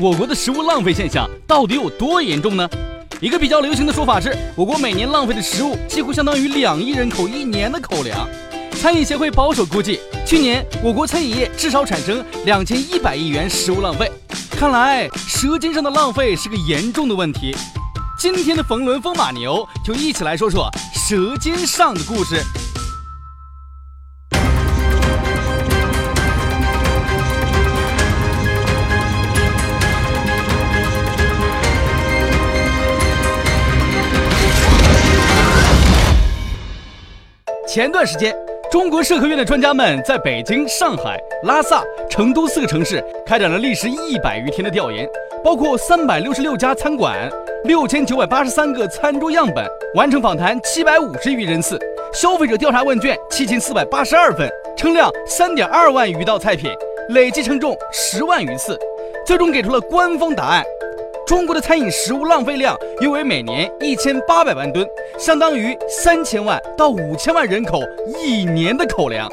[0.00, 2.66] 我国的食物浪费现象到底有多严重呢？
[3.20, 8.26] 一个比较流行的说法是，我国每年浪费的食物几乎相当于两亿人口一年的口粮。
[8.80, 14.10] 餐饮协会保守估计，去年我国餐饮业至少产生两千一百亿元食物浪费。
[14.52, 17.54] 看来，舌尖上的浪费是个严重的问题。
[18.18, 22.42] 今天的冯仑风马牛就一起来说说舌尖上的故事。
[37.72, 38.34] 前段时间，
[38.68, 45.08] 中国社科院的专家们在北京、上海、拉萨、成都四个城市开展了历时一百余天的调研，
[45.44, 47.30] 包括三百六十六家餐馆、
[47.62, 51.78] 六千九百八十三个餐桌样本，完成访谈七百五十余人次，
[52.12, 56.72] 消费者调查问卷七千四百八十二份，称量三点二万余道菜品，
[57.10, 58.76] 累计称重十万余次，
[59.24, 60.64] 最终给出了官方答案。
[61.30, 64.84] 中国的餐饮食物浪费量约为每年一千八百万吨，
[65.16, 67.78] 相当于三千万到五千万人口
[68.20, 69.30] 一年的口粮。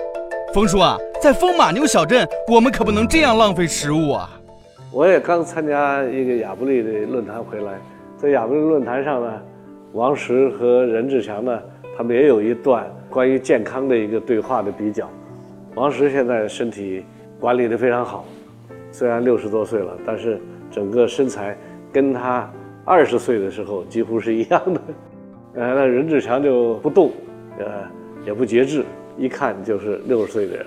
[0.53, 4.30] 冯叔啊，在风马牛小镇，我们可不能这样浪费食物啊！
[4.92, 7.73] 我也刚参加一个亚布力的论坛回来，
[8.16, 9.34] 在亚布力论坛上呢，
[9.94, 11.59] 王石和任志强呢，
[11.98, 15.09] 他们也有一段关于健康的一个对话的比较。
[15.73, 17.03] 王石现在身体
[17.40, 18.23] 管理的非常好，
[18.92, 21.58] 虽然六十多岁了，但是整个身材。
[21.91, 22.49] 跟他
[22.85, 24.81] 二十岁的时候几乎是一样的，
[25.55, 27.11] 呃，那任志强就不动，
[27.59, 27.66] 呃，
[28.25, 28.83] 也不节制，
[29.17, 30.66] 一看就是六十岁的人，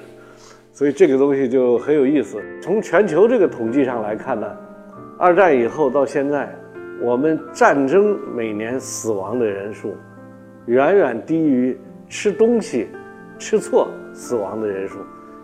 [0.72, 2.42] 所以这个东西就很有意思。
[2.60, 4.56] 从全球这个统计上来看呢，
[5.18, 6.52] 二战以后到现在，
[7.02, 9.94] 我们战争每年死亡的人数，
[10.66, 12.88] 远远低于吃东西
[13.38, 14.98] 吃错死亡的人数，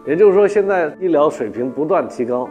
[0.06, 2.48] 也就是说，现在医疗水平不断提高，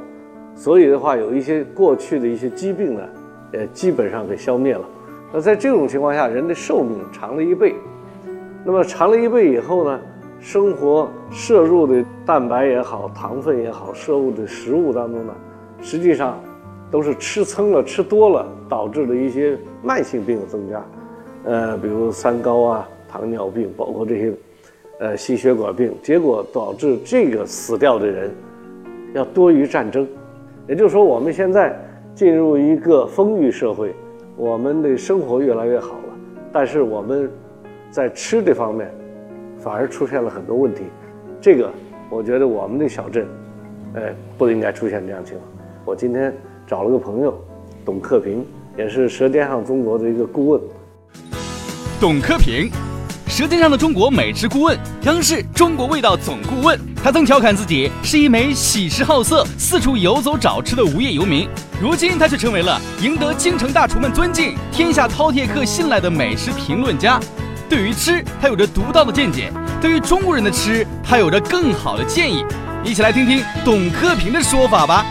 [0.56, 3.02] 所以的话，有一些过去的一些疾病呢。
[3.52, 4.82] 呃，基本上给消灭了。
[5.32, 7.76] 那在这种情况下，人的寿命长了一倍。
[8.66, 10.02] 那么长了一倍以后呢，
[10.42, 15.34] 生活摄入的蛋白也好，糖分也好，摄入的食物当中呢，
[15.82, 16.38] 实际上
[16.92, 20.86] 都是吃撑了、吃多了导致的一些慢性病的增加。
[21.46, 24.34] 呃，比如三高啊、糖尿病，包括这些
[25.00, 28.36] 呃心血管病，结果导致这个死掉的人
[29.14, 30.06] 要多于战争。
[30.68, 31.76] 也就是说，我们现在。
[32.16, 33.94] 进入一个丰裕社会，
[34.38, 36.16] 我们的生活越来越好了，
[36.50, 37.30] 但是我们
[37.92, 38.90] 在吃这方面
[39.60, 40.84] 反而出现了很多问题。
[41.42, 41.70] 这个
[42.10, 43.28] 我觉得我们的小镇，
[43.96, 45.46] 哎，不应该出现这样情况。
[45.84, 46.34] 我今天
[46.66, 47.38] 找了个朋友，
[47.84, 48.46] 董克平，
[48.78, 50.62] 也是《舌尖上中国》的一个顾问。
[52.00, 52.70] 董克平。
[53.36, 56.80] 《舌尖上的中国》美食顾问，央视中国味道总顾问。
[57.04, 61.46] 他曾调侃自己是一枚喜食好色、四处游走找吃的无业游民。
[61.82, 67.20] 如今，他却成为了赢得京城大厨们尊敬、天下饕餮客信赖的美食评论家。
[67.68, 69.52] 对于吃，他有着独到的见解；
[69.82, 72.42] 对于中国人的吃，他有着更好的建议。
[72.86, 75.06] 一起来听听董克平的说法吧。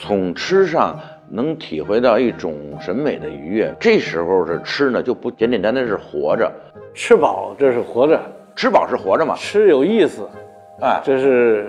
[0.00, 0.96] 从吃上。
[1.28, 6.50] 能体会到一种审美的愉悦，这时候是吃呢，就不简简单单是活着，
[6.94, 8.20] 吃饱这是活着，
[8.54, 10.28] 吃饱是活着嘛，吃有意思，
[10.80, 11.68] 哎，这是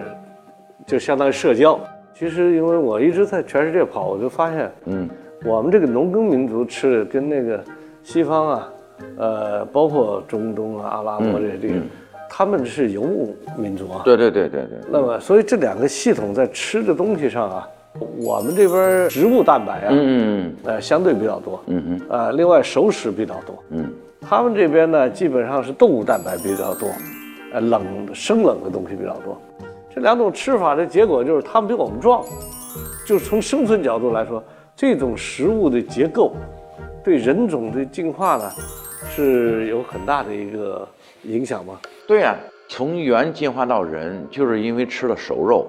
[0.85, 1.79] 就相当于社交。
[2.13, 5.09] 其实因为我一直在全世界跑，我就发现，嗯，
[5.43, 7.63] 我们这个农耕民族吃的跟那个
[8.03, 8.69] 西方啊，
[9.17, 11.81] 呃，包括中东啊、阿拉伯这些地方，
[12.29, 14.79] 他们是游牧民族啊，对对对对对。
[14.89, 17.67] 那么所以这两个系统在吃的东西上啊。
[18.17, 23.91] 我们这边植物蛋白啊，嗯嗯，呃，相对比较多，嗯嗯，呃，另外熟食比较多，嗯，
[24.21, 26.89] 他们这边呢，基本上是动物蛋白比较多，
[27.53, 29.39] 呃，冷生冷的东西比较多，
[29.93, 32.23] 这两种吃法的结果就是他们比我们壮，
[33.05, 34.43] 就是从生存角度来说，
[34.75, 36.33] 这种食物的结构
[37.03, 38.51] 对人种的进化呢
[39.09, 40.87] 是有很大的一个
[41.23, 41.79] 影响吗？
[42.07, 42.35] 对呀，
[42.67, 45.67] 从猿进化到人，就是因为吃了熟肉。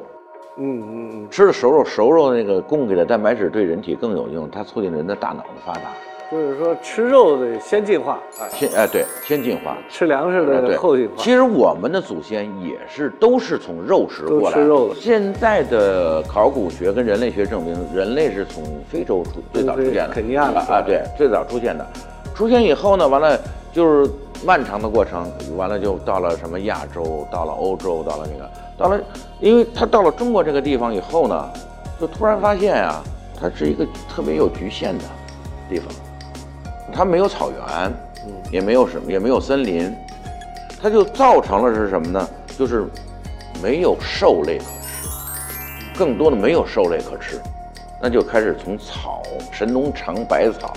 [0.58, 5.82] 嗯嗯嗯，吃了熟肉，熟肉那个供给的蛋白质对人体更有用，它促进人的大脑的发达。
[6.30, 8.18] 就是说，吃肉得先进化，
[8.50, 11.14] 先哎对，先进化；吃粮食的后进化。
[11.16, 14.54] 其实我们的祖先也是都是从肉食过来。
[14.54, 14.94] 吃肉的。
[14.96, 20.08] 现在的考古学跟人类学证明，人类是从非洲出最早出现的。
[20.08, 21.86] 肯尼亚的啊，对，最早出现的。
[22.34, 23.38] 出现以后呢，完了
[23.72, 24.10] 就是
[24.44, 28.50] 漫长的过程，完了就到了什么亚洲，到了欧洲，到了那个。
[28.78, 29.00] 到了，
[29.40, 31.50] 因为他到了中国这个地方以后呢，
[32.00, 33.02] 就突然发现啊，
[33.38, 35.04] 它是一个特别有局限的
[35.68, 35.88] 地方，
[36.92, 37.92] 它没有草原，
[38.24, 39.92] 嗯，也没有什么，也没有森林，
[40.80, 42.28] 它就造成了是什么呢？
[42.56, 42.86] 就是
[43.60, 47.40] 没有兽类可吃，更多的没有兽类可吃，
[48.00, 50.72] 那就开始从草，神农尝百草。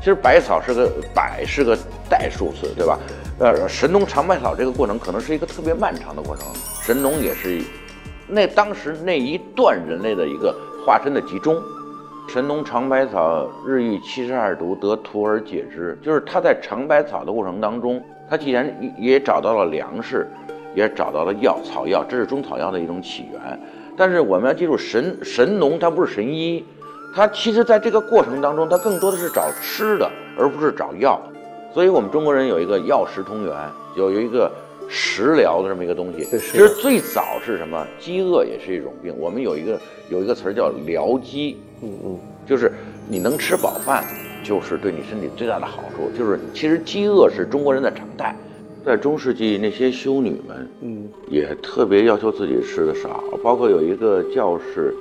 [0.00, 1.76] 其实百草是个百是个
[2.08, 2.98] 代数词，对吧？
[3.40, 6.44] 呃，神农尝百草这个过程可能是一个特别漫长的过程。
[6.82, 7.62] 神农也是
[8.26, 10.52] 那当时那一段人类的一个
[10.84, 11.56] 化身的集中。
[12.28, 15.96] 神农尝百草，日遇七十二毒，得徒而解之。
[16.02, 18.68] 就是他在尝百草的过程当中，他既然
[18.98, 20.28] 也找到了粮食，
[20.74, 23.60] 也找到了药草药，这是中草药的一种起源。
[23.96, 26.64] 但是我们要记住，神神农他不是神医，
[27.14, 31.22] 他其实在这个过程当中，他更多的是找吃的，而不是找药。
[31.78, 33.54] 所以我们中国人有一个药食同源，
[33.94, 34.50] 有有一个
[34.88, 36.24] 食疗的这么一个东西。
[36.24, 37.86] 其实最早是什么？
[38.00, 39.14] 饥饿也是一种病。
[39.16, 39.80] 我们有一个
[40.10, 41.56] 有一个词儿叫疗饥。
[41.80, 42.72] 嗯嗯，就是
[43.08, 44.02] 你能吃饱饭，
[44.42, 46.10] 就是对你身体最大的好处。
[46.18, 48.34] 就是其实饥饿是中国人的常态，
[48.84, 53.22] 在中世纪那些修女们，嗯，也特别要求自己吃的少。
[53.40, 54.92] 包括有一个教士，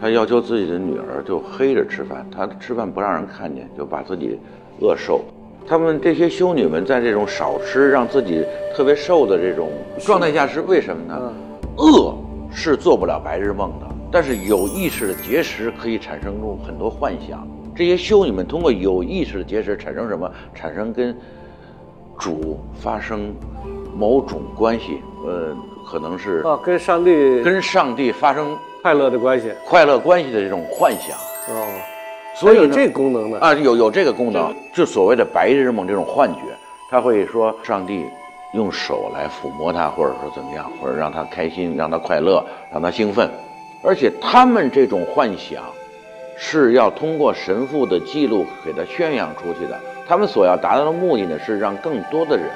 [0.00, 4.38] 他要求自己的女儿就黑着吃饭，他吃饭不让人看见，就把自己
[4.80, 5.24] 饿瘦。
[5.66, 9.68] 他们这些修女们在这种少吃，让自己特别瘦的这种
[10.00, 11.32] 状态下是为什么呢？
[11.76, 12.14] 饿
[12.52, 13.86] 是做不了白日梦的。
[14.12, 17.46] 但是有意识的节食可以产生出很多幻想。
[17.76, 20.28] 这些修女们通过有意识的节食产生什么？
[20.52, 21.16] 产生跟
[22.18, 23.32] 主发生
[23.96, 31.16] 某种关系，呃，可能是啊，跟上帝跟上帝发生快乐的关系，快乐关系的这种幻想。
[31.48, 31.66] 哦，
[32.34, 36.40] 所以有这功能呢啊，有有这个功能，就所谓的白日梦这种幻觉，
[36.90, 38.06] 他会说上帝
[38.54, 43.30] 用手来抚摸他，或者说怎么样，或者让他开心，让他快乐，让他兴奋。
[43.82, 45.62] 而且他们这种幻想，
[46.38, 49.78] 是要通过神父的记录给他宣扬出去的。
[50.08, 52.46] 他们所要达到的目的呢，是让更多的人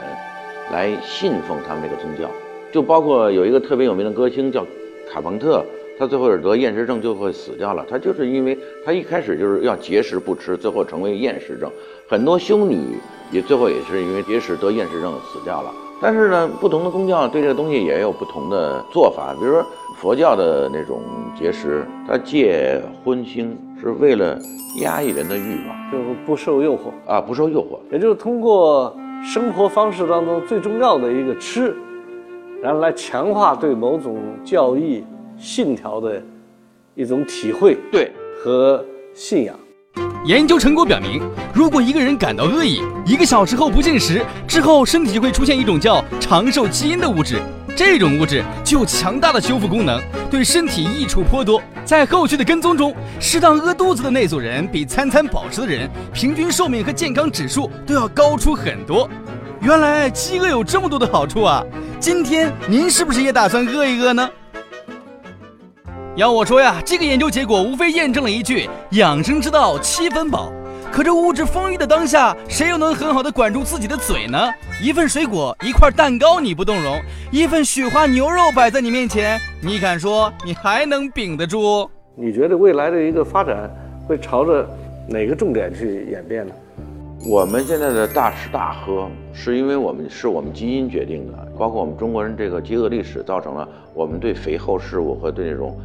[0.73, 2.29] 来信奉他们这个宗教。
[2.73, 4.67] 就包括有一个特别有名的歌星叫
[5.13, 5.65] 卡朋特，
[5.99, 7.85] 他最后是得厌食症就会死掉了。
[7.89, 11.71] 他就是因为他一开始就是要节食不吃，最后成为厌食症。
[12.09, 12.99] 很多修女
[13.31, 15.71] 也最后也是因为节食得厌食症死掉了。
[16.03, 19.65] 但是呢，不同的宗教对这个东西也有不同的做法，比如说。
[20.01, 21.01] 佛教的那种
[21.39, 24.37] 节食，它戒荤腥是为了
[24.83, 31.75] 压抑人的欲望，就不受诱惑啊，不受诱惑，也就是通过生活方式当中最重要的一个吃，
[32.61, 35.05] 然后来强化对某种教义
[35.39, 36.23] 信条的
[36.95, 38.11] 一种体会，对
[38.43, 38.85] 和
[39.15, 39.55] 信仰。
[40.25, 41.23] 研究成果表明，
[41.53, 47.39] 如果一个人感到饿意，一个小时后不进食之后，身体就会出现一种叫长寿基因的物质。
[47.77, 50.01] 这种物质具有强大的修复功能，
[50.31, 51.61] 对身体益处颇多。
[51.85, 59.11] 在后续的跟踪中，适当饿肚子的那组人比餐餐饱食的人，平均寿命和健康指数都要高出很多。
[59.61, 61.65] 原来饥饿有这么多的好处啊！
[61.99, 64.31] 今天您是不是也打算饿一饿呢？
[66.17, 70.53] 要我说呀，这个研究结果无非验证了一句：养生之道七分饱。
[70.93, 74.39] 可这物质丰裕的当下，谁又能很好的管住自己的嘴呢？
[74.81, 77.01] 一份水果，一块蛋糕，你不动容；
[77.33, 81.91] 一份雪花牛肉摆在你面前，你敢说你还能顶得住？
[82.15, 83.69] 你觉得未来的一个发展
[84.07, 84.65] 会朝着
[85.09, 86.55] 哪个重点去演变呢？
[87.27, 95.77] 我们现在的大吃大喝，是因为我们是我们基因决定的，包括我们中国人这个饥饿历史，造成了我们对肥厚事物和对那种。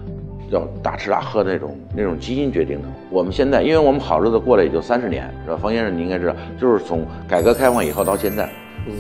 [0.50, 2.88] 要大吃大喝的那种那种基因决定的。
[3.10, 5.58] 我们现在，因为我们好日子过了也就三十年，是吧？
[5.62, 8.50] 冯先生，你应该知道，就是从改革开放以后到现在，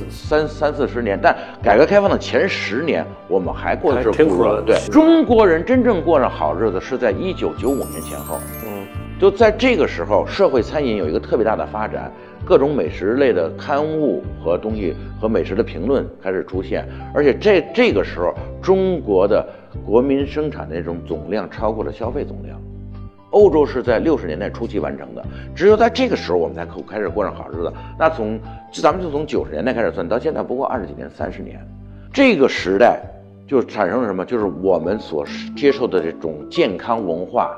[0.09, 1.19] 三三四十年。
[1.21, 4.63] 但改革开放的前十年，我们还过的是苦日子。
[4.65, 8.37] 对，中国人真正过上好日子是在一九九五年前后。
[8.65, 8.85] 嗯，
[9.19, 12.11] 就在这个时候，社会餐饮有一个特别大的发展，
[12.45, 19.43] 各种美食类的刊物和东西和美食的评论开始出现，而且这这个时候，中国的。
[19.85, 22.59] 国民生产的那种总量超过了消费总量，
[23.31, 25.23] 欧洲是在六十年代初期完成的，
[25.55, 27.71] 只有在这个时候我们才可开始过上好日子。
[27.97, 28.39] 那从
[28.71, 31.59] 咱们就从九十年代开始算，到现在不过二十几年、三十年，
[32.11, 32.99] 这个时代
[33.47, 34.25] 就产生了什么？
[34.25, 37.51] 就是我们所接受的这种健康文化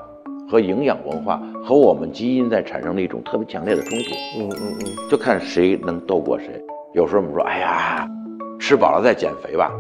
[0.49, 4.15] 和营养文化和我们基因在产生了一种特别强烈的冲突。
[4.39, 6.47] 嗯嗯嗯，就看谁能斗过谁。
[6.93, 8.07] 有时候我们说，哎呀，
[8.59, 9.71] 吃饱了再减肥吧。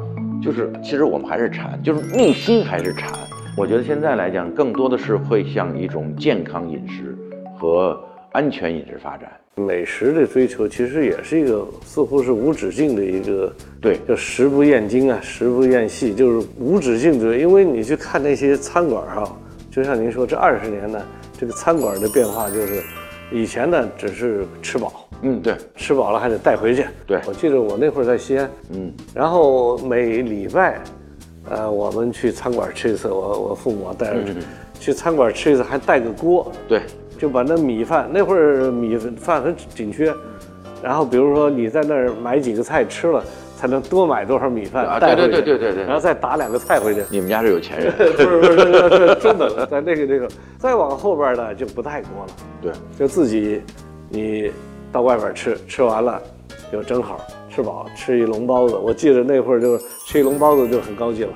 [0.43, 3.11] 就是，其实我们还是馋，就是内心还是馋。
[3.55, 7.15] 我觉得现在来讲，更多的是会向一种健康饮食
[7.59, 9.29] 和安全饮食发展。
[9.55, 17.37] 美食的追求其实也是一个似乎是无止境的一个，对，叫食不厌精啊，食不厌细，就是无止境的。
[17.37, 19.37] 因为你去看那些餐馆哈，
[19.69, 20.99] 就像您说，这二十年呢，
[21.37, 22.81] 这个餐馆的变化就是，
[23.31, 25.07] 以前呢只是吃饱。
[25.23, 26.85] 嗯，对，吃饱了还得带回去。
[27.05, 30.81] 对，我记得我那会儿在西安，嗯，然后每礼拜
[31.49, 34.33] 呃，我们去餐馆吃一次，我我父母带着去，
[34.79, 36.81] 去餐馆吃一次还带个锅，对，
[37.19, 40.11] 就把那米饭那会儿米饭很紧缺，
[40.81, 43.23] 然后比如说你在那儿买几个菜吃了，
[43.61, 47.03] 才能多买多少米饭啊对带回去，对对对对对然后再打两个菜回去。
[47.11, 50.27] 你们家是有钱人，不 是不是真的，在那个那个，
[50.57, 53.61] 再往后边呢就不太多了，对，就自己
[54.09, 54.51] 你
[54.91, 56.19] 到外边吃，吃完了
[56.71, 58.75] 就正好吃饱，吃一笼包子。
[58.75, 61.29] 我记得那会儿就是吃一笼包子就很高级了。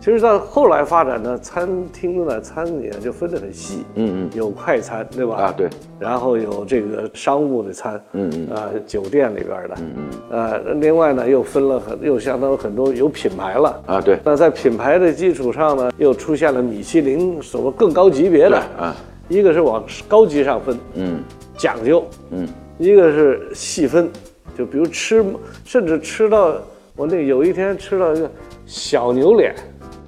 [0.00, 4.30] 其实到后来发展呢，餐厅呢餐饮就分得很细，嗯嗯。
[4.32, 5.34] 有快餐对吧？
[5.36, 8.56] 啊对，然后有这个商务的餐，嗯嗯。
[8.56, 18.56] 啊、酒店里边的，嗯嗯，呃，另外呢又分了很，又相当于很多有品牌了，啊对，那在品牌的基础上呢，又出现了米其林什么更高级别的。
[18.78, 18.94] 啊，
[19.28, 21.20] 一个是往高级上分，嗯。
[21.56, 22.46] 讲究，嗯。
[22.78, 24.08] 一个是细分，
[24.56, 25.24] 就比如吃，
[25.64, 26.54] 甚至吃到
[26.94, 28.30] 我那有一天吃到一个
[28.64, 29.52] 小牛脸，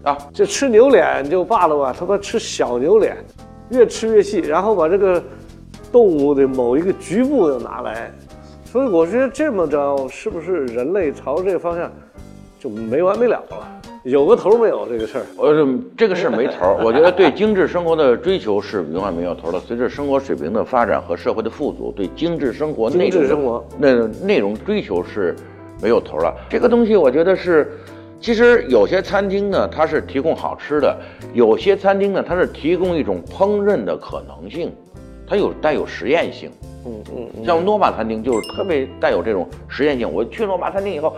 [0.03, 3.17] 啊，这吃牛脸就罢了吧，他妈吃小牛脸，
[3.71, 5.23] 越吃越细，然后把这个
[5.93, 8.11] 动物的某一个局部又拿来，
[8.65, 11.91] 所以我觉得这么着是不是人类朝这个方向
[12.59, 13.57] 就没完没了了？
[14.03, 15.27] 有个头没有这个事儿？
[15.37, 19.61] 我这这个事儿没头儿， 我觉得对精致生活的追求是永远没有头儿的。
[19.61, 25.37] 随着生活水平的发展和社会的富足，对精致生活内容的精致生活那内容追求是
[25.83, 26.35] 没有头儿了。
[26.49, 27.73] 这个东西我觉得是，
[28.21, 30.95] 其实有些餐厅呢，它是提供好吃的；
[31.33, 34.71] 有些餐厅呢，它是提供一种烹饪的可能性，
[35.27, 36.51] 它有带有实验性。
[36.85, 40.11] 嗯嗯嗯，像诺玛餐厅就是特别带有这种实验性。
[40.11, 41.17] 我去诺玛餐厅以后，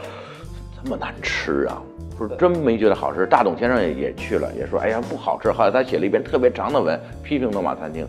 [0.83, 1.83] 这么难吃啊！
[2.17, 3.27] 说真没觉得好吃。
[3.27, 5.51] 大董先生也也去了，也说哎呀不好吃。
[5.51, 8.07] 后来他写了一篇特别长的文批评诺玛餐厅。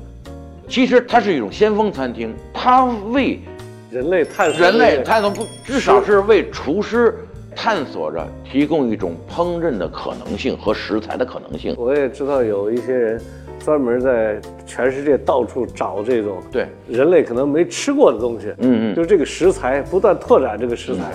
[0.68, 3.40] 其实它是一种先锋餐厅，它为
[3.92, 7.16] 人类探索人类探索不，至少是为厨师
[7.56, 11.76] 探索着提供一种烹饪的可能性和食材的可能性。
[11.78, 13.22] 我也知道有一些人
[13.60, 21.14] 专门在全世界到处找这种对，人类可能没吃过的东西，嗯嗯就是这个食材不断拓展这个食材，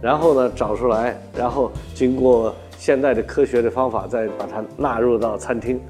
[0.00, 5.80] 然后呢找出来，然后经过现代的科学的方法再把它纳入到餐厅。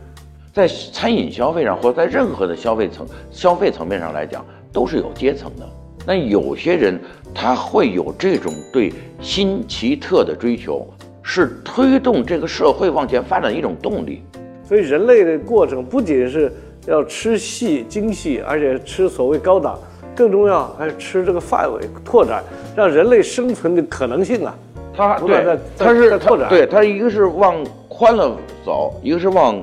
[0.53, 5.67] 在餐饮消费上，或者在任何的消费层消费层面上来讲，都是有阶层的。
[6.05, 7.01] 那有些人
[7.35, 10.87] 他会有这种对新奇特的追求，
[11.23, 14.23] 是推动这个社会往前发展的一种动力。
[14.65, 16.53] 所以人类的过程不仅是
[16.87, 19.79] 要吃细精细，而且吃所谓高档，
[20.15, 22.43] 更重要还是吃这个范围拓展，
[22.77, 24.55] 让人类生存的可能性啊。
[24.95, 27.57] 它不断对在在他是在拓展对它一个是往
[27.89, 29.59] 宽了走，一个是往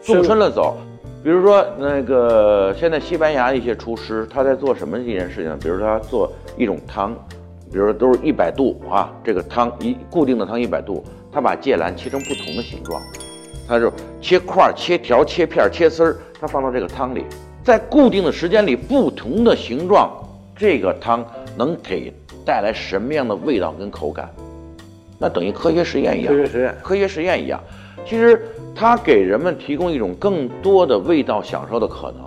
[0.00, 0.76] 纵深了走。
[1.26, 5.58] 比如说那个现在西班牙一些厨师他在做什么一件事情呢？
[5.60, 7.12] 比如说他做一种汤，
[7.68, 11.02] 比如说都是一百度啊，这个汤一固定的汤一百度，
[11.32, 13.02] 他把芥蓝切成不同的形状，
[13.66, 13.92] 他就
[14.22, 17.24] 切块儿、切条、切片儿、切丝儿，他放到这个汤里，
[17.64, 20.08] 在固定的时间里，不同的形状，
[20.56, 22.14] 这个汤能给
[22.44, 24.32] 带来什么样的味道跟口感？
[25.18, 27.60] 那等于科学实验一样，科学实验科学实验一样。
[28.04, 28.46] 其实
[28.78, 32.20] 它给人们提供一种更多的味道享受的可能，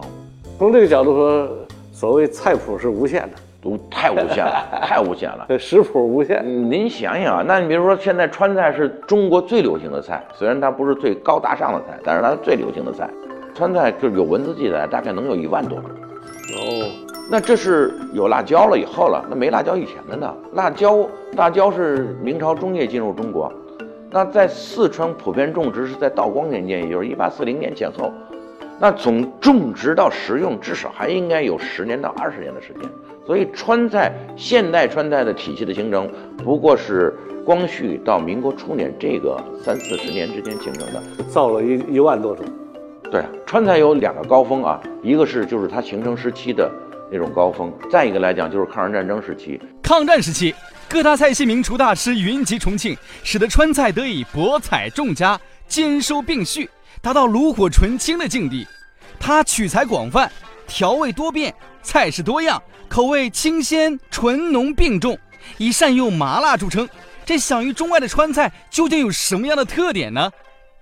[0.57, 1.47] 从这个角度说，
[1.91, 5.45] 所谓菜谱是无限的，都太无限了， 太无限了。
[5.47, 6.41] 对，食谱无限。
[6.43, 13.07] 嗯您想想啊，那你比如说现在川菜是中国最流行的菜，虽然它不是最高大上的菜，但是它是最流行的菜。
[13.53, 15.87] 川菜就是有文字记载，大概能有一万多种。
[15.91, 16.89] 哦，
[17.29, 20.33] 那这是有辣椒了以后了，那没辣椒以前的呢？
[20.53, 23.53] 辣椒，辣椒是明朝中叶进入中国，
[24.11, 28.11] 那在四川普遍种植是在道光年间，也就是一八四零年前后。
[28.79, 32.89] 那从种植到食用，至少还应该有十年到二十年的时间。
[33.27, 37.13] 所以川菜现代川菜的体系的形成，不过是
[37.45, 41.03] 光绪到民国初年这个三四十年之间形成的。
[41.27, 42.45] 造了一一万多种。
[43.11, 46.71] 对，川菜有两个高峰啊，一个是就是它形成时期的
[47.11, 49.59] 那种高峰，再一个来讲就是抗日战争时期。
[49.83, 50.55] 抗战时期，
[50.89, 56.67] 各大菜系名厨大师云集重庆，使得川菜得以博采众家，兼收并蓄，
[56.99, 58.67] 达到炉火纯青的境地。
[59.19, 60.29] 它取材广泛，
[60.67, 61.53] 调味多变，
[61.83, 65.15] 菜式多样，口味清鲜纯浓并重，
[65.59, 66.89] 以善用麻辣著称。
[67.23, 70.31] 这享誉中外的川菜究竟有什么样的特点呢？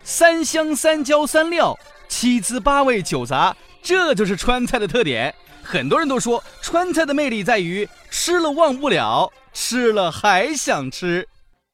[0.03, 5.35] 三香三椒三料，七滋八味九杂，这就是川菜的特点。
[5.61, 11.27] 很多人都说川菜的魅力在于吃了忘不了，吃了还想吃。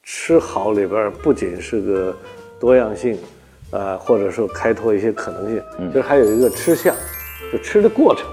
[0.04, 2.16] 吃好里边不仅是个
[2.58, 3.20] 多样性，
[3.72, 6.96] 呃，或者说开拓一些可能性，就是还有一个吃相，
[7.52, 8.26] 就吃的过程。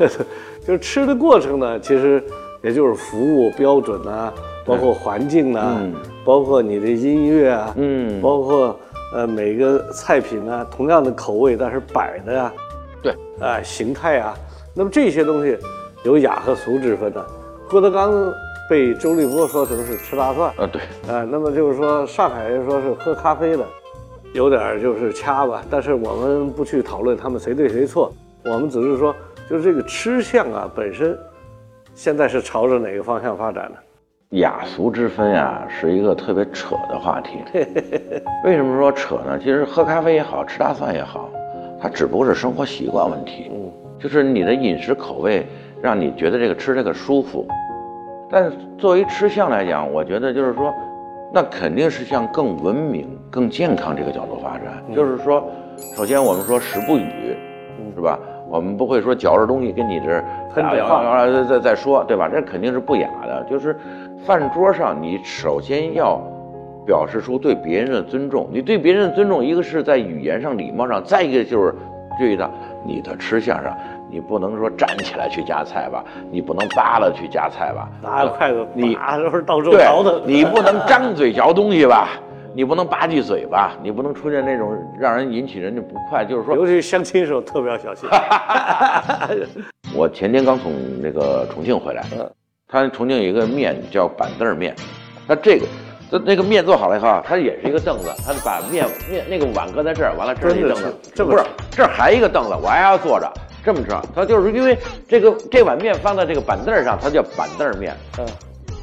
[0.66, 2.20] 就是吃的过程呢，其实
[2.60, 4.34] 也就是服务标准啊，
[4.66, 8.80] 包括环境啊，嗯包括你的音乐啊，嗯，包括
[9.14, 12.52] 呃每个菜品啊，同样的口味，但是摆的呀、
[13.00, 14.36] 对，啊、形态啊，
[14.74, 15.56] 那么这些东西
[16.02, 17.24] 有雅和俗之分的。
[17.70, 18.10] 郭德纲
[18.68, 23.64] 被周立波说成是吃大蒜，呃对，啊，那么就是说上海人说是喝咖啡的，
[24.34, 25.62] 有点儿就是掐吧。
[25.70, 28.12] 但是我们不去讨论他们谁对谁错，
[28.44, 29.14] 我们只是说，
[29.48, 31.18] 就是这个吃相啊本身，
[31.94, 33.78] 现在是朝着哪个方向发展的？
[34.36, 37.38] 雅俗之分啊，是一个特别扯的话题。
[38.44, 39.38] 为什么说扯呢？
[39.38, 41.30] 其实喝咖啡也好，吃大蒜也好，
[41.80, 43.50] 它只不过是生活习惯问题。
[43.50, 45.46] 嗯，就是你的饮食口味
[45.80, 47.48] 让你觉得这个吃这个舒服。
[48.30, 50.72] 但是作为吃相来讲，我觉得就是说，
[51.32, 54.82] 那肯定是向更文明、更健康这个角度发展。
[54.94, 55.44] 就是说，
[55.96, 57.36] 首先我们说食不语，
[57.94, 58.18] 是吧？
[58.50, 62.28] 我们不会说嚼着东西跟你这儿喷嘴话啊再再再说，对吧？
[62.28, 63.44] 这肯定是不雅的。
[63.44, 63.76] 就是
[64.24, 66.18] 饭桌上，你首先要
[66.86, 68.48] 表示出对别人的尊重。
[68.50, 71.74] 你对别人的尊重，一个是在语言上、礼貌上，再一个就是
[72.18, 72.50] 注意到
[72.84, 73.76] 你的吃相上，
[74.10, 82.08] 你不能说站起来去夹菜吧，你不能扒拉去夹菜吧，拿个筷子你打都是到处对倒腾，，你 不能张嘴嚼东西吧，
[82.54, 88.08] 你不能吧唧嘴吧，你不能出现那种让人引起人家不快，就是说尤其是相亲时候特别要小心。
[89.94, 92.30] 我前天刚从那个重庆回来嗯，
[92.68, 94.74] 他重庆有一个面叫板凳面，
[95.26, 95.66] 那这个。
[96.10, 103.30] 这那个面做好了以后啊，它也是一个凳子，它把面面那个碗搁在这儿，完了这儿一凳子这么不是这儿还一个凳子，我还要坐着，
[103.64, 104.02] 这么着。
[104.14, 107.96] 它就是因为这个这碗面放在这个板凳上，它叫板凳面。
[108.18, 108.26] 嗯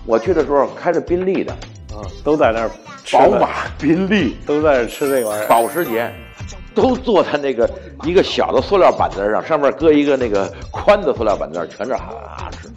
[0.08, 1.52] 我去的时候开着宾利的，
[1.92, 2.70] 啊，都在那儿
[3.12, 5.48] 宝马、宾利、都在那儿吃这玩意儿。
[5.48, 6.14] 保时捷，
[6.76, 7.68] 都坐在那个
[8.04, 12.70] 一个小的塑料板凳上，上面搁一个那个宽的塑料板凳，全是哈哈吃。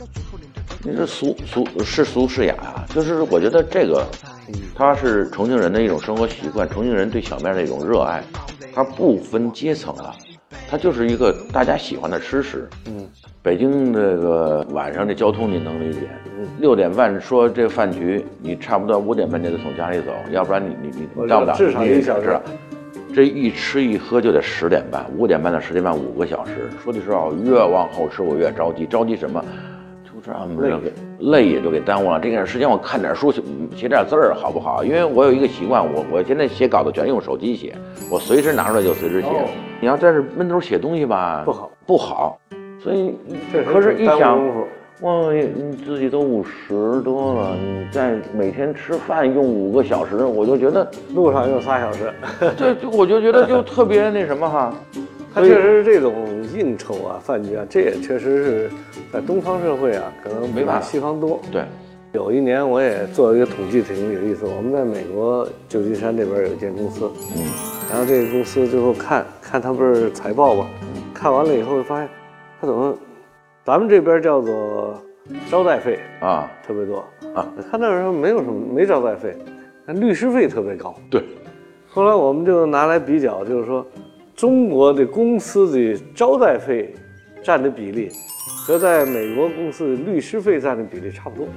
[0.82, 4.06] 你是俗俗是俗是雅啊，就是我觉得这个，
[4.74, 8.22] 它是重庆人的一种生活习惯，重庆人对小面的一种热爱，
[8.74, 10.14] 它不分阶层了，
[10.68, 12.68] 它就是一个大家喜欢的吃食。
[12.86, 13.06] 嗯，
[13.42, 16.08] 北京这个晚上这交通您能理解？
[16.60, 22.38] 六点半说这个饭局，你差不多五点半就得从家里走，要不然你你你你到不了，至少一个小时
[23.12, 26.70] 这一吃一喝就得十点半，五点半到十点半五个小时。
[26.84, 29.44] 说句实话，我越往后吃我越着急，着急什么？
[30.24, 32.18] 就这么着给累也就给耽误了。
[32.20, 33.42] 这点时间我看点书写
[33.76, 34.82] 写点字儿好不好？
[34.84, 37.74] 因为我有一个习惯，我我现在写稿子全用手机写，
[38.10, 39.28] 我随时拿出来就随时写。
[39.28, 39.44] 哦
[39.80, 42.36] 你要在这闷头写东西吧，不好不好。
[42.82, 43.14] 所以
[43.72, 44.66] 可是一想耽误功夫。
[45.06, 52.12] 哇，你自己都五十多了，你再每天吃饭用五个小时，我就觉得，路上用仨小时，
[52.56, 54.74] 这就我就觉得就特别那什么哈。
[55.38, 58.70] 它确实是这种应酬啊、饭局啊，这也确实是
[59.12, 61.40] 在东方社会啊，可能没办法西方多。
[61.52, 61.62] 对，
[62.12, 64.44] 有一年我也做了一个统计，挺有意思。
[64.46, 67.44] 我们在美国旧金山这边有一间公司，嗯，
[67.88, 70.66] 然后这个公司最后看看他不是财报吧，
[71.14, 72.08] 看完了以后发现，
[72.60, 72.96] 他怎么，
[73.64, 75.00] 咱们这边叫做
[75.48, 79.36] 招待费啊，特别多啊，他那时候没有什么没招待费，
[79.86, 80.94] 但律师费特别高。
[81.08, 81.22] 对，
[81.88, 83.86] 后来我们就拿来比较，就是说，
[84.38, 86.94] 中国的公司的招待费
[87.42, 88.08] 占的比例，
[88.64, 91.48] 和在美国公司的律师费占的比例差不多。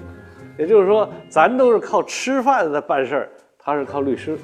[0.58, 4.36] 也就是说，咱都是靠吃饭在办事儿，他是靠律师。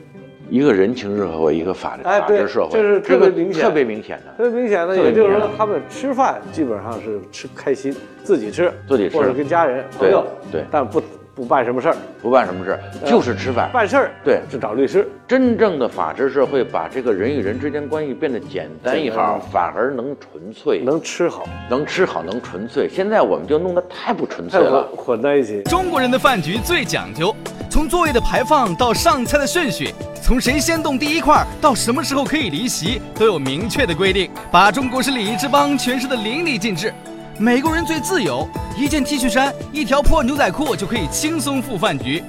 [0.52, 4.32] 一个人情社会，一个法哎对法治社会，这是特别明显特别明显的。
[4.38, 7.92] 特别明显的，也就是，说他们吃饭基本上是吃开心，
[8.24, 11.02] 自己吃，自己吃或者跟家人朋友，对但不
[11.38, 13.70] 不办什么事儿，不办什么事儿，就是吃饭。
[13.72, 15.08] 办事儿对是找律师。
[15.28, 22.90] 真正的法治社会，把这个人与人之间关系变得简单一号，反而能纯粹，能吃好，能吃好，能纯粹。
[22.90, 24.90] 现在我们就弄得太不纯粹了。
[24.98, 25.62] 混在一起。
[25.66, 27.36] 中国人的饭局最讲究，
[27.70, 36.92] 从座位的排放到上菜的顺序，从谁先动第一块到什么时候可以离席，都有明确的规定，把中国式礼仪之邦诠释的淋漓尽致。
[37.40, 42.24] 美国人最自由，一件 T 恤衫、一条破牛仔裤就可以轻松赴饭局。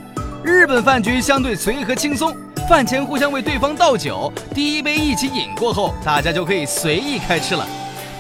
[0.45, 2.37] 日本饭局相对随和轻松，
[2.69, 7.67] 饭前互相为对方倒酒，第一杯一起饮过后，大家就可以随意开吃了。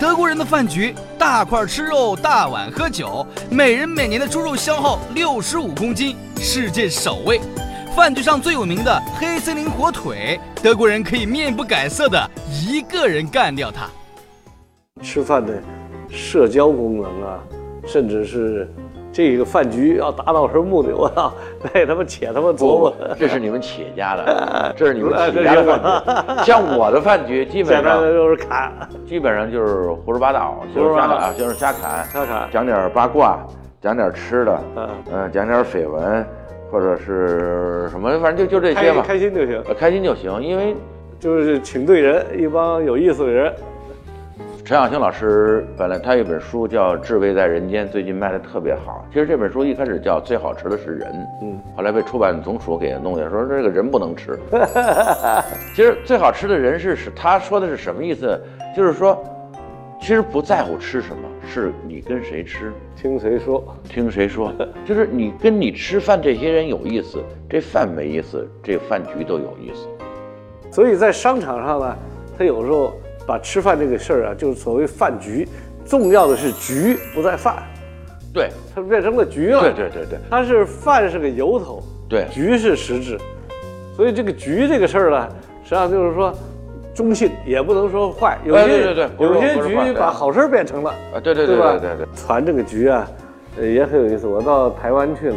[0.00, 7.38] 德国人的饭局，大块吃肉，大碗喝酒，每人每年的猪肉消耗六十五公斤，世界首位。
[7.94, 13.90] 饭局上最有名的黑森林火腿，德国人可以面不改色的一个人干掉它。
[15.02, 15.62] 吃饭的
[16.08, 17.38] 社交功能啊，
[17.86, 18.68] 甚至是
[19.12, 21.32] 这个饭局要达到什么目的，我操，
[21.72, 22.94] 那他妈且他妈琢磨。
[23.18, 26.44] 这是你们企业家的， 这是你们哎企业家的饭局。
[26.44, 28.72] 像我的饭局，基本上 就是砍，
[29.06, 33.38] 基本上就是胡说八道，就是瞎侃，就是瞎侃，瞎侃讲点八卦，
[33.80, 36.24] 讲点吃的，嗯嗯，讲点绯闻，
[36.70, 40.42] 或者是什么，反正就就这些开吧，开心就行，呃开心就行。
[40.42, 40.76] 因为
[41.18, 43.52] 就是请对人，一帮有意思的人。
[44.68, 49.02] 陈小青老师本来他有一本书叫《至味在人间》，最近卖的特别好。
[49.10, 51.08] 其实这本书一开始叫《最好吃的是人》，
[51.40, 54.38] 嗯，后来被出版总署给弄下，说这个人不能吃。
[55.74, 58.38] 其实最好吃的人是是他说的是什么意思？
[58.76, 59.18] 就是说，
[60.02, 63.64] 其实不在乎吃什么，是你跟谁吃，听谁说？
[63.84, 64.52] 听谁说，
[64.84, 69.88] 就是你跟你吃饭这些人有意思，这饭没意思，这饭局都有意思。
[70.70, 71.96] 所以在商场上呢，
[72.36, 72.92] 他有时候
[73.28, 75.46] 把吃饭这个事儿啊，就是所谓饭局，
[75.84, 77.62] 重要的是局，不在饭，
[78.32, 79.60] 对，它变成了局了。
[79.60, 83.18] 对对对对它是饭是个由头，对局是实质，
[83.94, 85.28] 所以这个局这个事儿呢，
[85.62, 86.32] 实际上就是说
[86.94, 88.38] 中性，也不能说坏。
[88.46, 91.72] 有些、哎对对对有些局把好事儿变成了，啊，对对对吧？
[91.72, 93.06] 对对对，传这个局啊，
[93.58, 94.26] 呃也很有意思。
[94.26, 95.36] 我到台湾去了，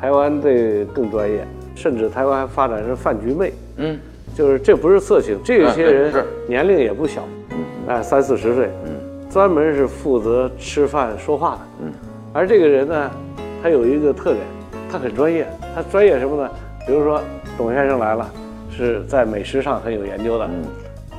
[0.00, 4.00] 台湾这更专业，甚至台湾还发展是饭局妹，嗯，
[4.34, 7.22] 就是这不是色情，这些人年龄也不小，
[7.86, 8.92] 哎，三四十岁，嗯。
[9.30, 11.92] 专门是负责吃饭说话的，嗯，
[12.32, 13.10] 而这个人呢，
[13.62, 14.44] 他有一个特点，
[14.90, 16.50] 他很专业，他专业什么呢？
[16.84, 17.20] 比如说
[17.56, 18.28] 董先生来了，
[18.76, 20.64] 是在美食上很有研究的，嗯。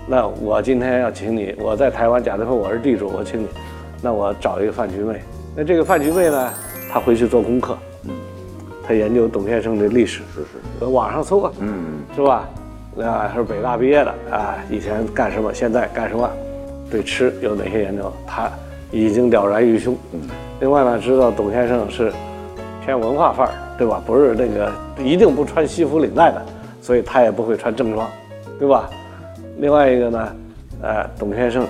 [0.08, 3.47] 那我今天要请你，我在台湾，假如说我是地主，我请你，
[4.02, 5.21] 那我找一个饭局妹，
[5.56, 6.50] 那这个饭局妹呢，
[6.91, 8.10] 她回去做功课，嗯，
[8.86, 10.47] 她研究董先生的历史，是是，
[10.82, 12.02] 搁网上搜啊，嗯。
[12.13, 12.50] 是吧？
[12.99, 16.30] 啊，是北大毕业的啊，以前干什么，现在干什么，
[16.89, 18.49] 对吃有哪些研究，他
[18.91, 19.95] 已经了然于胸。
[20.13, 20.19] 嗯
[20.60, 22.13] 另外呢，知道董先生是
[22.86, 23.99] 偏文化范儿，对吧？
[24.06, 24.71] 不是那个
[25.04, 26.41] 一定不穿西服领带的，
[26.82, 28.08] 所以他也不会穿正装，
[28.60, 28.88] 对吧？
[29.58, 30.36] 另外一个呢，
[30.84, 31.65] 呃，董先生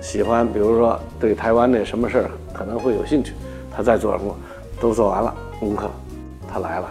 [0.00, 3.32] 喜欢，比如说对台湾的什么事儿可能会有兴趣，
[3.74, 4.32] 他在做什么，
[4.80, 5.90] 都做完了功课，
[6.48, 6.88] 他来了。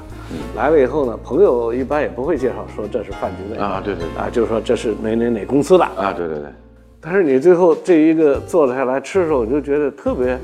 [0.55, 4.21] 来了以后呢，朋友一般也不会介绍说这是饭局内啊对对对。
[4.21, 5.83] 啊，就是说这是哪哪哪公司的。
[5.83, 6.45] 啊，对对对，
[7.01, 10.37] 但是你最后这一个坐了下来吃的时候，你就觉得特别，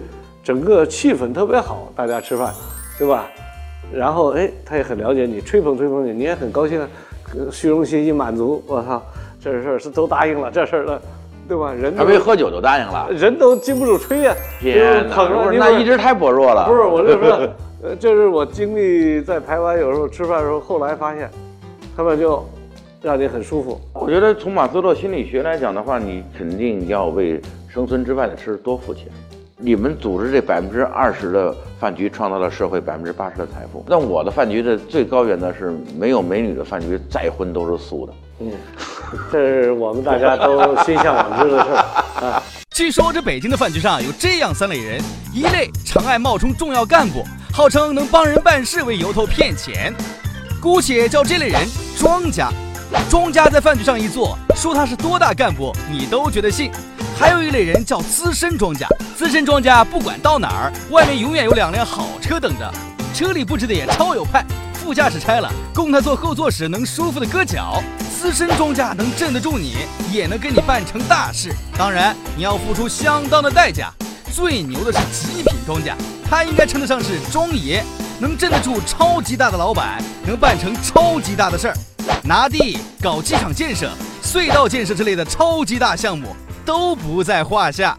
[0.43, 2.53] 整个气氛特别好，大家吃饭，
[2.97, 3.25] 对吧？
[3.93, 6.81] 然后哎，他也很了解你，吹捧吹捧你，你也很高兴
[7.51, 9.01] 虚荣心一满足，我操，
[9.39, 10.99] 这事儿是都答应了，这事儿呢，
[11.47, 11.71] 对吧？
[11.71, 17.47] 人还没喝酒就答应了，人都经不住吹呀、天就是哪，那意志太薄弱了，不是，我就说，
[17.85, 21.29] 呃，这是我经历在台湾有时候吃饭的时候，后来发现，
[21.95, 22.43] 他们就
[22.99, 23.79] 让你很舒服。
[23.93, 29.03] 我觉得从马斯洛心理学来讲的话，你肯定要为生存之外的吃多付钱。
[29.57, 33.85] 你们组织这百分之二十的饭局，创造了社会百分之八十的财富。
[33.87, 38.13] 那我的饭局的最高原则是，没有美女的饭局，再荤都是素的。
[38.39, 38.51] 嗯，
[39.31, 41.77] 这是我们大家都心向往之的事儿
[42.25, 42.43] 啊。
[42.71, 44.99] 据说这北京的饭局上有这样三类人：
[45.31, 47.23] 一类常爱冒充重要干部，
[47.55, 49.95] 号称能帮人办事为由头骗钱，
[50.59, 51.65] 姑且叫这类人
[51.97, 52.51] 庄家。
[53.09, 56.69] 庄家在饭局上一坐，说他是多大干部，你都觉得信。
[57.17, 62.69] 还有一类人叫资深庄家，资深庄家不管到哪儿，外面永远有两辆好车等着，
[63.13, 67.81] 车里布置的也超有派，副驾驶拆了，供他坐后座时能舒服的搁脚。
[68.19, 69.77] 资深庄家能镇得住你，
[70.11, 71.53] 也能跟你办成大事。
[71.77, 73.93] 当然，你要付出相当的代价。
[74.35, 75.95] 最牛的是极品庄家，
[76.29, 77.81] 他应该称得上是庄爷，
[78.19, 81.73] 能镇得住超级大的老板，能办成超级大的事儿。
[82.21, 83.89] 拿地、搞机场建设、
[84.21, 87.97] 隧道建设之类的超级大项目都不在话下。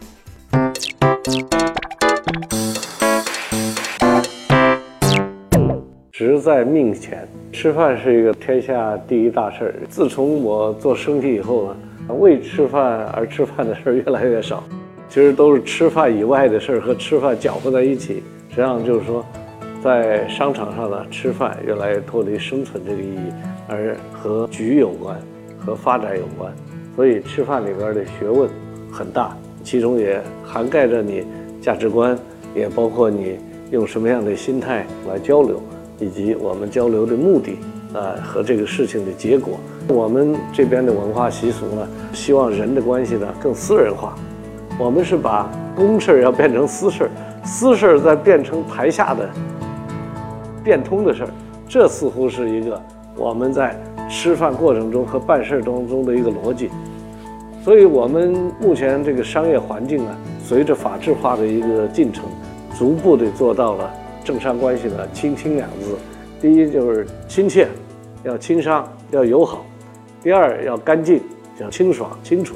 [6.11, 9.75] 职在命前，吃饭是一个天下第一大事儿。
[9.89, 11.73] 自从我做生意以后
[12.07, 14.63] 呢，为吃饭而吃饭的事儿越来越少，
[15.09, 18.23] 其实都是吃饭以外的事儿和吃饭搅和在一起。
[18.49, 19.25] 实际上就是说，
[19.83, 23.31] 在商场上呢，吃饭越来越脱离生存这个意义，
[23.67, 25.19] 而和局有关，
[25.57, 26.51] 和发展有关。
[26.95, 28.49] 所以吃饭里边的学问
[28.91, 31.25] 很大，其中也涵盖着你
[31.61, 32.17] 价值观，
[32.55, 33.37] 也包括你
[33.71, 35.61] 用什么样的心态来交流。
[35.99, 37.57] 以及我们交流的目的
[37.91, 44.15] 啊和这个事情的结果，我们这边的文化习俗呢，希望人的关系呢更私人化。
[44.77, 47.09] 我们是把公事儿要变成私事儿，
[47.43, 49.27] 私事儿再变成台下的
[50.63, 51.29] 变通的事儿，
[51.67, 52.81] 这似乎是一个
[53.15, 53.75] 我们在
[54.09, 56.69] 吃饭过程中和办事儿当中的一个逻辑。
[57.63, 62.23] 所以，我们目前这个商业环境啊，随着法制化的一个进程，
[62.77, 63.91] 逐步的做到了。
[64.23, 65.97] 政商关系的“亲亲”两字，
[66.41, 67.67] 第一就是亲切，
[68.23, 69.59] 要亲商，要友好；
[70.21, 71.21] 第二要干净，
[71.59, 72.55] 要清爽清楚。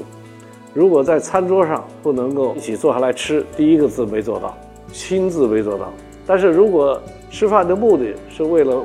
[0.74, 4.56] 如果在餐桌上不能够一起坐下来吃，第一个字没做到，
[4.92, 5.92] 亲字没做到。
[6.26, 8.82] 但是如果吃饭的目的是为了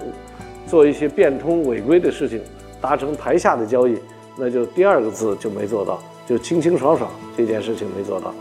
[0.65, 2.41] 做一些变通违规的事情，
[2.81, 3.97] 达成台下的交易，
[4.37, 5.97] 那就第二个字就没做到，
[6.27, 8.33] 就清清爽爽这件事情没做到。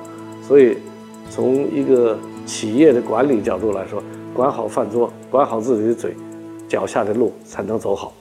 [0.42, 0.78] 所以，
[1.30, 4.02] 从一个企业的管理角度来说，
[4.34, 6.16] 管好饭桌，管好自己的嘴，
[6.66, 8.12] 脚下的路才能走好。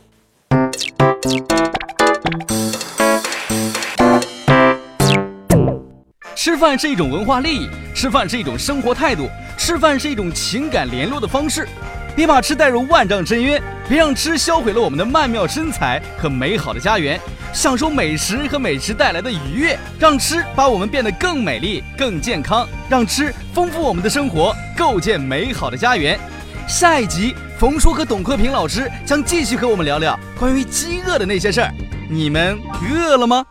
[6.46, 9.28] 吃饭是一种文化利益，吃饭是一种生活态度，
[9.58, 11.68] 吃饭是一种情感联络的方式。
[12.16, 17.20] 别把吃带入万丈深渊，别让吃销毁了我们的曼妙身材和美好的家园。
[17.52, 26.16] 享受美食和美食带来的愉悦，让吃把我们变得更美丽、更健康，让吃丰富我们的生活，构建美好的家园。
[26.68, 31.72] 下一集，冯叔和董克平老师将继续和我们聊聊关于饥饿的那些事儿。
[32.08, 32.56] 你们
[32.88, 33.44] 饿了吗？